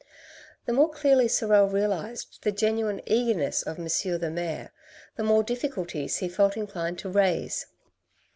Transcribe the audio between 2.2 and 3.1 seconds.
the genuine